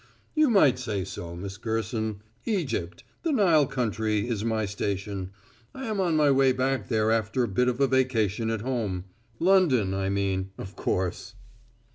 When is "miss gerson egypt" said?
1.35-3.03